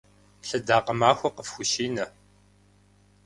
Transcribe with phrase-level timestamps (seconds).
[0.47, 2.05] Лъэдакъэ махуэ къыфхущинэ!